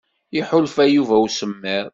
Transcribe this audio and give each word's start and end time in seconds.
Iḥulfa 0.39 0.85
Yuba 0.87 1.15
i 1.17 1.21
usemmiḍ. 1.25 1.87